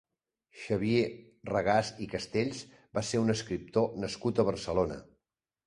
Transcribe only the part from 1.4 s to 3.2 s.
Regàs i Castells va